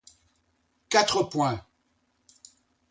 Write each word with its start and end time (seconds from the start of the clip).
Quatre 0.89 1.21
points. 1.21 1.63